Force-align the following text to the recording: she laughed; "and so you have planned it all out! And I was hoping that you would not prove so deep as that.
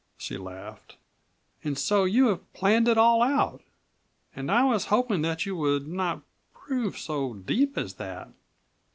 she 0.17 0.35
laughed; 0.35 0.97
"and 1.63 1.77
so 1.77 2.05
you 2.05 2.25
have 2.29 2.53
planned 2.53 2.87
it 2.87 2.97
all 2.97 3.21
out! 3.21 3.61
And 4.35 4.49
I 4.51 4.63
was 4.63 4.85
hoping 4.85 5.21
that 5.21 5.45
you 5.45 5.55
would 5.57 5.87
not 5.87 6.23
prove 6.55 6.97
so 6.97 7.35
deep 7.35 7.77
as 7.77 7.93
that. 7.93 8.29